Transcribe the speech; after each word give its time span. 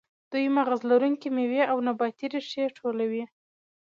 دوی 0.31 0.45
مغز 0.57 0.81
لرونکې 0.91 1.27
میوې 1.35 1.61
او 1.71 1.77
نباتي 1.87 2.25
ریښې 2.33 2.63
ټولولې. 2.77 3.23